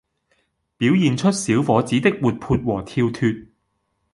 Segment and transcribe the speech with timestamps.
[0.77, 3.49] 表現出小伙子的活潑和跳脫